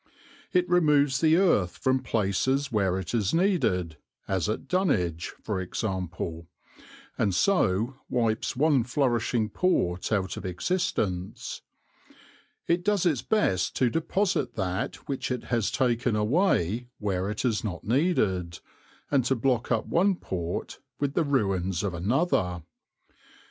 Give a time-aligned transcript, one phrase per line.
[0.51, 6.47] It removes the earth from places where it is needed, as at Dunwich for example,
[7.19, 11.61] and so wipes one flourishing port out of existence:
[12.65, 17.63] it does its best to deposit that which it has taken away where it is
[17.63, 18.59] not needed,
[19.11, 22.63] and to block up one port with the ruins of another.